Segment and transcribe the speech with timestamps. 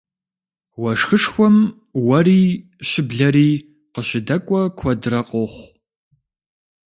[0.81, 1.55] Уэшхышхуэм
[2.05, 2.39] уэри
[2.89, 3.49] щыблэри
[3.93, 5.67] къыщыдэкӏуэ куэдрэ къохъу.